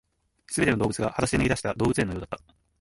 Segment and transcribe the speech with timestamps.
[0.47, 2.43] 全ての動物が裸足で逃げ出した動物園のようだった